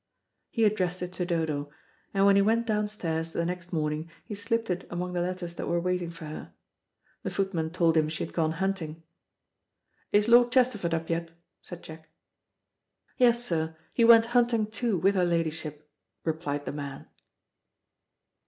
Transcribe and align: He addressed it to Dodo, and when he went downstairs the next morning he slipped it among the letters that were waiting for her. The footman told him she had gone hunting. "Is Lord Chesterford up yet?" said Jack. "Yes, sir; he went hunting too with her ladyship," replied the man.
He 0.49 0.63
addressed 0.63 1.03
it 1.03 1.13
to 1.13 1.27
Dodo, 1.27 1.69
and 2.11 2.25
when 2.25 2.35
he 2.35 2.41
went 2.41 2.65
downstairs 2.65 3.33
the 3.33 3.45
next 3.45 3.71
morning 3.71 4.09
he 4.25 4.33
slipped 4.33 4.71
it 4.71 4.87
among 4.89 5.13
the 5.13 5.21
letters 5.21 5.53
that 5.53 5.67
were 5.67 5.79
waiting 5.79 6.09
for 6.09 6.25
her. 6.25 6.53
The 7.21 7.29
footman 7.29 7.69
told 7.69 7.95
him 7.95 8.09
she 8.09 8.25
had 8.25 8.33
gone 8.33 8.53
hunting. 8.53 9.03
"Is 10.11 10.27
Lord 10.27 10.51
Chesterford 10.51 10.95
up 10.95 11.11
yet?" 11.11 11.33
said 11.61 11.83
Jack. 11.83 12.09
"Yes, 13.17 13.45
sir; 13.45 13.77
he 13.93 14.03
went 14.03 14.25
hunting 14.33 14.65
too 14.71 14.97
with 14.97 15.13
her 15.13 15.23
ladyship," 15.23 15.87
replied 16.23 16.65
the 16.65 16.71
man. 16.73 17.05